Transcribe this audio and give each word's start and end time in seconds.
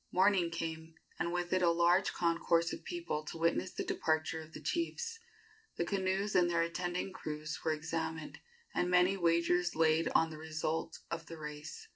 Morning 0.11 0.49
came, 0.49 0.95
and 1.19 1.31
with 1.31 1.53
it 1.53 1.61
a 1.61 1.69
large 1.69 2.11
concourse 2.11 2.73
of 2.73 2.83
people 2.83 3.23
to 3.25 3.37
witness 3.37 3.71
the 3.71 3.83
departure 3.83 4.41
of 4.41 4.51
the 4.53 4.59
chiefs. 4.59 5.19
The 5.77 5.85
canoes 5.85 6.33
and 6.33 6.49
their 6.49 6.63
attending 6.63 7.13
crews 7.13 7.59
were 7.63 7.71
examined, 7.73 8.39
and 8.73 8.89
many 8.89 9.15
wagers 9.15 9.75
laid 9.75 10.09
on 10.15 10.31
the 10.31 10.39
result 10.39 10.97
of 11.11 11.27
the 11.27 11.37
race. 11.37 11.87